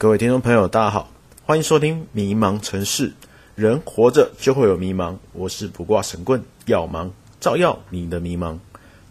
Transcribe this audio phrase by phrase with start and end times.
[0.00, 1.10] 各位听众朋友，大家好，
[1.44, 3.08] 欢迎收听《迷茫城市》，
[3.56, 5.16] 人活着就会有迷茫。
[5.32, 8.56] 我是卜卦神棍，要忙照耀你的迷茫。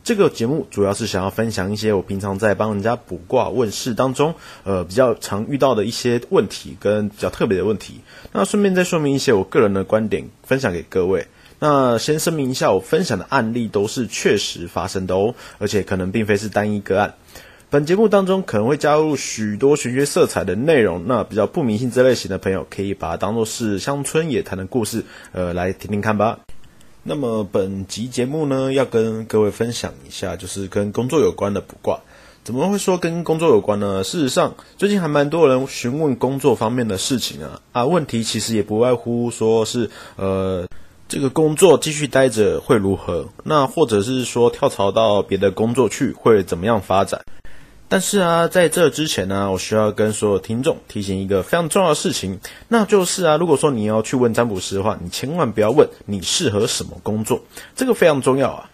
[0.01, 7.99] 这个节目主要是想要分享一些我平常在帮人家卜卦问事当中，呃，比较常遇到的一些问题跟比较特别的问题。
[8.31, 11.27] 那顺便再说明一些我个人的观点，分享给各位。
[11.59, 17.13] 那先声明一下，我分享的案例都是确实发生的哦，而且可能并非是单一个案。
[17.69, 25.03] 本节目当中可能会加入许多玄学色彩的内容，那比较不迷信这类型的朋友，可以把它当做是乡村野谈的故事，
[25.33, 26.39] 呃，来听听看吧。
[27.03, 31.99] 那么本集节目呢，要跟各位分享一下，就是跟工作有关的卜卦。
[32.45, 34.01] 怎么会说跟工作有关呢？
[34.01, 40.65] 事实上，最近还蛮多人询问工作方面的事情啊，啊，问题其实也不外乎说是，呃，
[41.09, 43.27] 这个工作继续待着会如何？
[43.43, 47.19] 那或者是说跳槽到别的工作去会怎么样发展？
[47.89, 52.37] 但是啊，在这之前呢，我需要跟所有听众提醒一个非常重要的事情，
[52.67, 57.41] 那就是啊，如果说你要去问占卜师的话，你千万不要问你适合什么工作，
[57.77, 58.69] 这个非常重要啊。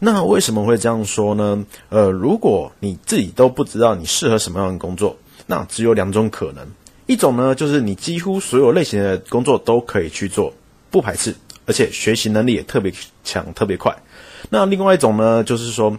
[0.00, 1.64] 那为什么会这样说呢？
[1.90, 6.66] 呃，如果你自己都不知道你适合什么样的工作，那只有两种可能，
[7.06, 10.52] 一种呢就是你几乎所有类型的工作都可以去做，
[10.90, 11.32] 不排斥，
[11.66, 13.96] 而且学习能力也特别强、特别快。
[14.50, 15.96] 那另外一种呢，就是说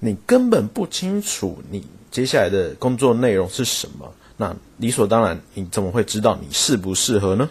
[0.00, 1.84] 你根本不清楚你。
[2.10, 4.12] 接下来的工作内容是什么？
[4.36, 7.48] 那理所当然，你怎么会知道你适不适合呢？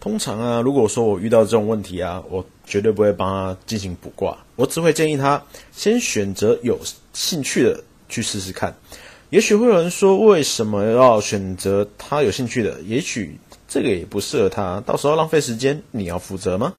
[0.00, 6.78] 通常啊，如果说我遇到这种问题啊，我绝对不会帮他进行卜卦，我只会建议他先选择有
[7.12, 8.74] 兴趣的去试试看。
[9.30, 12.80] 也许会有人说，为什么要选择他有兴趣的？
[12.82, 16.72] 也许这个也不适合他，到时候浪费时间，你要负责吗？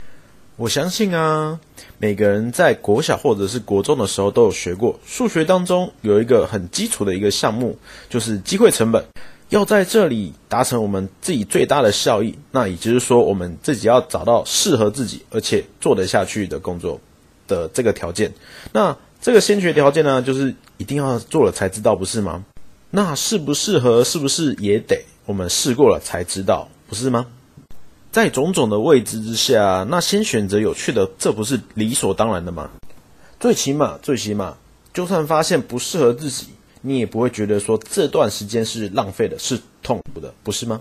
[0.56, 1.60] 我相信啊，
[1.98, 7.76] 每个人在国小或者是国中的时候都有学过数学当中有一个很基础的一个项目，
[8.08, 9.04] 就是机会成本。
[9.50, 17.00] 要在这里达成我们自己最大的效益，那也就是说，我们自己要找到适合自己而且做得下去的工作
[17.48, 18.32] 的这个条件。
[18.72, 22.46] 那这个先决条件呢，就是一定要做了才知道，不是吗？
[22.92, 27.26] 那适不适合，是不是也得我们试过了才知道，不是吗？
[28.14, 32.70] 在种种的未知之下，那先选择有趣的，这不是理所当然的吗？
[33.40, 34.56] 最起码，最起码，
[34.94, 36.50] 就算发现不适合自己，
[36.82, 40.80] 你也不会觉得说这段时间是浪费的，是痛苦的，不是吗？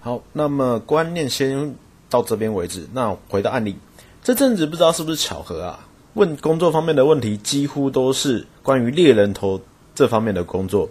[0.00, 1.74] 好，那么观念先
[2.10, 2.86] 到这边为止。
[2.92, 3.74] 那回到案例，
[4.22, 5.88] 这阵子不知道是不是巧合啊？
[6.12, 9.58] 问工作方面的问题，几乎都是关于猎人头
[9.94, 10.90] 这方面的工作，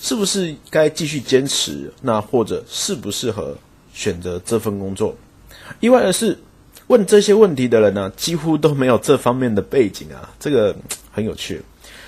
[0.00, 1.92] 是不是该继续坚持？
[2.00, 3.58] 那或者适不适合？
[3.94, 5.16] 选择这份工作，
[5.80, 6.36] 意外的是，
[6.88, 10.76] 问这些问题的人呢、几乎都没有这方面的背景啊，这个
[11.10, 11.62] 很有趣。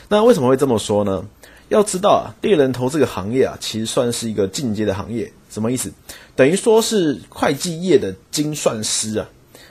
[0.09, 1.25] 那为什么会这么说呢？
[1.69, 5.33] 要知道啊，猎人头这个行业啊，其实算是一个进阶的行业。
[5.49, 5.91] 什么意思？
[6.35, 9.29] 等于说是会计业的精算师啊，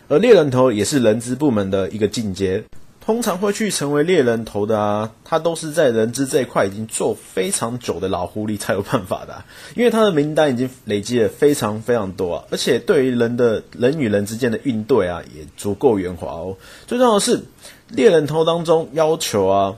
[0.08, 2.64] 而猎人头也是人资部门的一个进阶。
[3.06, 9.46] 通常会去成为猎人头的啊，他都是在人资这一块已经做非常久的老狐狸才有办法的，
[9.76, 16.58] 因为他的名单已经累积了非常非常多啊，而且对于人的人与人之间的应对啊，也足够圆滑哦。
[16.88, 17.44] 最重要的是，
[17.90, 19.76] 猎人头当中要求啊，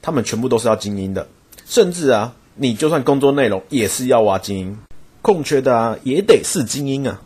[0.00, 1.28] 他们全部都是要精英的，
[1.66, 4.78] 甚至啊，你就算工作内容也是要挖精英，
[5.20, 7.20] 空缺的啊也得是精英啊。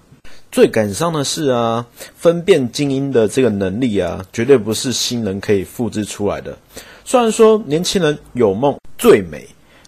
[0.53, 6.59] 最感伤的是啊，分辨精英的这个能力啊，绝对不是新人可以复制出来的。
[7.05, 9.47] 虽然说年轻人有梦最美，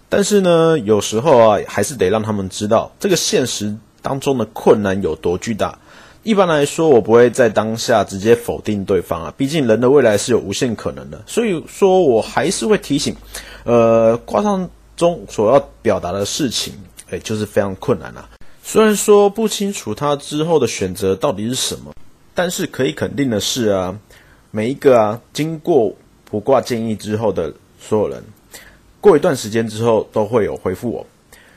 [0.08, 5.76] 但是呢，有时候啊，还是得让他们知道这个现实当中的困难有多巨大。
[6.22, 11.20] 一般来说，我不会在当下直接否定对方啊，毕竟人的未来是有无限可能的。
[11.26, 13.16] 所以说我还是会提醒，
[13.64, 16.74] 呃，卦象中所要表达的事情，
[17.10, 18.28] 哎，就是非常困难啊。
[18.64, 21.92] 虽然说不清楚他之后的选择到底是什么，
[22.32, 23.98] 但是可以肯定的是啊，
[24.50, 28.22] 每一个啊经过卜卦建议之后的所有人，
[29.00, 31.06] 过一段时间之后都会有回复我。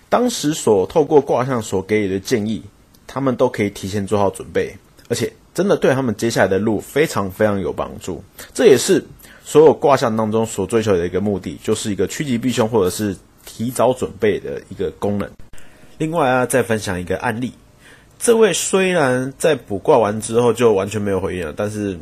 [0.10, 2.64] 当时所透过卦象所给予的建议，
[3.06, 4.76] 他们都可以提前做好准备，
[5.08, 8.22] 而且真的对他们接下来的路非常非常有帮助。
[8.54, 9.06] 这也是
[9.44, 13.16] 所有卦象当中所追求的一个目的，就是一个趋吉避凶或者是
[13.46, 15.30] 提早准备的一个功能。
[15.98, 17.54] 另外啊，再分享一个案例。
[18.18, 21.98] 这位虽然在卜卦完之后就完全没有回应了，但是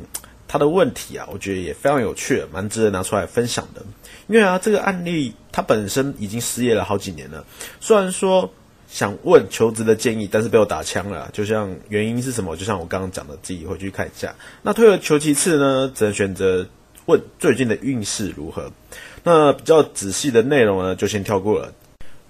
[0.48, 3.82] 他的问题啊，我觉得也非常有趣，蛮值得拿出来分享的。
[4.28, 7.44] 因为啊，这个案例他本身已经失业了好几年了。
[7.80, 8.50] 虽然说
[8.88, 11.30] 想问求职的建议，但是被我打枪了。
[11.34, 12.56] 就像原因是什么？
[12.56, 14.34] 就像我刚刚讲的，自己回去看一下。
[14.62, 16.66] 那退而求其次呢，只能选择
[17.08, 18.72] 问最近的运势如何。
[19.24, 21.74] 那比较仔细的内容呢，就先跳过了。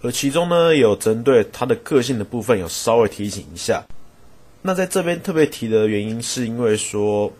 [0.03, 3.81] 而其中呢，有针对他的个性的部分有稍微提醒一下。
[4.61, 7.31] 那在这边特别提的原因，是因为说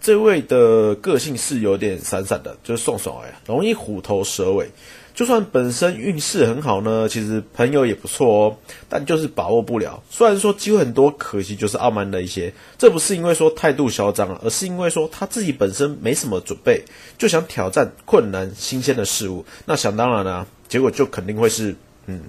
[0.00, 4.70] 这位的个性是有点散散的，就是送爽哎，容易虎头蛇尾。
[5.14, 8.56] 就算本身运势很好呢，其实朋友也不错哦，
[8.86, 10.02] 但就是把握不了。
[10.10, 12.52] 虽然说机会很多，可惜就是傲慢了一些。
[12.76, 16.84] 这不是因为说态度嚣张，而是因为说他自己本身没什么准备，
[17.16, 19.44] 就想挑战困难、新鲜的事物。
[19.64, 21.74] 那想当然啦、结果就肯定会是
[22.06, 22.22] 嗯，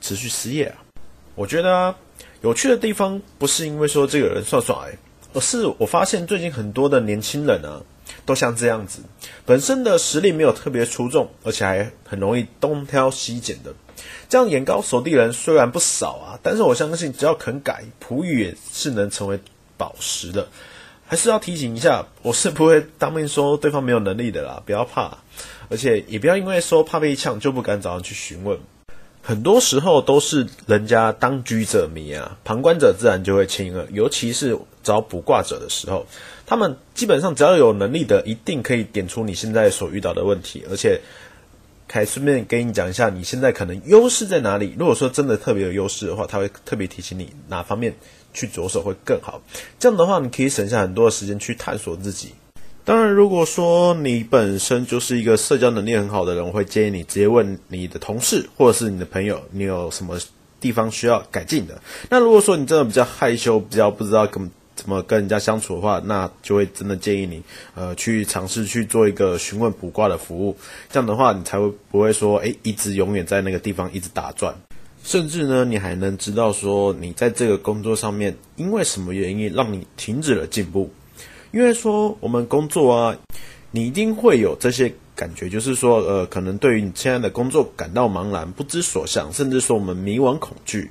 [0.00, 0.76] 持续失业啊。
[1.34, 1.96] 我觉得啊，
[2.42, 4.96] 有趣的地方不是因为说这个人算耍哎，
[5.32, 7.82] 而是我发现最近很多的年轻人啊。
[8.26, 9.00] 都像这样子，
[9.46, 13.72] 本身的实力没有特别出众，而且还很容易东挑西拣的。
[14.28, 19.40] 这样眼高手低人虽然不少啊，但是我相信只要肯改，璞玉也是能成为
[19.76, 20.46] 宝石的。
[21.06, 25.18] 还是要提醒一下，我是不会当面说对方没有能力的啦，不要怕，
[25.68, 28.58] 而且也不要因为说怕被呛就不敢找人去询问。
[29.22, 36.04] 很多时候都是人家当局者迷啊，旁观者自然就会轻了，尤其是找卜卦者的时候。
[36.44, 41.00] 他们基本上只要有能力的，一定可以点出你现在所遇到的问题，而且
[41.88, 44.74] 还顺便跟你讲一下你现在可能优势在哪里。
[44.76, 47.94] 如果说真的特别有优势的话，他会特别提醒你哪方面
[48.34, 49.40] 去着手会更好。
[49.78, 52.34] 这样的话，你可以省下很多的时间去探索自己。
[52.84, 60.18] 当然，如果说你本身就是一个社交能力很好的人，我会建议你直接问你的同事或者是你的朋友，你有什么
[60.60, 61.80] 地方需要改进的。
[62.10, 64.50] 那如果说你真的比较害羞，比较不知道怎么。
[64.74, 67.40] 怎么跟人家相处的话，那就会真的建议你，
[67.74, 70.56] 呃，去尝试去做一个询问卜卦的服务。
[70.90, 74.52] 这样的话，你才会不会说，诶，一直永远在那个地方一直打转。
[75.04, 80.90] 甚至呢，你还能知道说，你在这个工作上面，因为什么原因让你停止了进步。
[81.52, 83.16] 因为说我们工作啊，
[83.70, 90.90] 你一定会有这些感觉，就是说，呃，可能对于你现在的工作感到茫然、不知所向，甚至说我们迷惘、恐惧，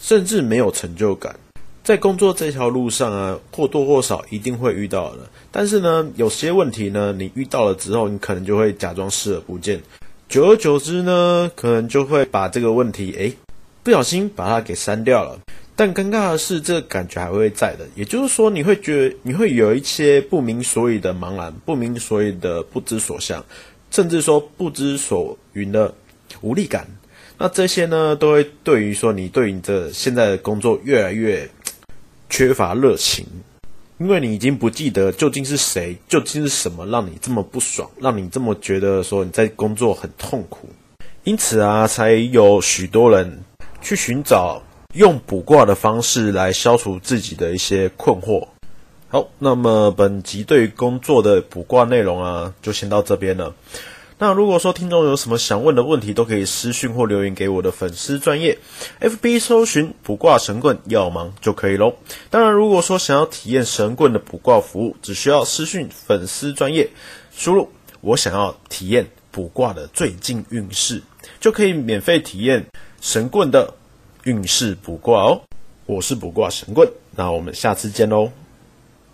[0.00, 1.38] 甚至没有成就感。
[1.84, 5.20] 在工作这条路上啊，或多或少一定会遇到的。
[5.52, 9.80] 但是呢，有些问题呢，你遇到了之后，你可能就会假装视而不见。
[10.28, 13.34] 久而久之呢，可能就会把这个问题，诶，
[13.82, 15.38] 不小心把它给删掉了。
[15.78, 17.86] 但尴尬的是，这个感觉还会在的。
[17.94, 23.44] 也就是说，你会觉得你会有一些不明所以的茫然，不明所以的不知所向，
[23.92, 25.94] 甚至说不知所云的
[26.40, 26.84] 无力感。
[27.38, 31.48] 那这些呢，都会对于说你对你的现在的工作越来越。
[32.30, 33.24] 缺乏热情，
[33.96, 40.68] 因为你已经不记得究竟是谁，究竟是什么让你这么不爽，让你这么觉得说你在工作很痛苦。
[41.24, 43.42] 因此啊，才有许多人
[43.80, 44.62] 去寻找
[44.94, 48.48] 用卜卦的方式来消除自己的一些困惑。
[49.08, 53.54] 好，那么本集对于工作的卜卦内容啊，就先到这边了。
[54.18, 58.58] 那如果说听众有什么想问的问题，都可以私讯或留言给我的粉丝专业
[59.00, 61.94] ，FB 搜寻卜卦神棍要忙就可以喽。
[62.30, 66.88] 当然，如果说想要体验神棍的卜卦服务，只需要私讯粉丝专业，
[67.30, 67.70] 输入
[68.00, 71.02] 我想要体验卜卦的最近运势，
[71.38, 72.66] 就可以免费体验
[73.00, 73.72] 神棍的
[74.24, 75.40] 运势卜卦哦。
[75.86, 76.86] 我是卜卦神棍，
[77.16, 78.30] 那我们下次见喽。